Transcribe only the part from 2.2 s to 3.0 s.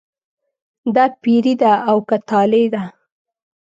طالع ده.